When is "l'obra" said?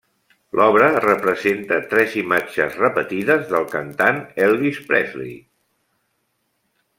0.59-0.85